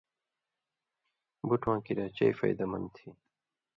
[1.47, 3.07] بُٹواں کریا چئ فَیدہ مند تھی۔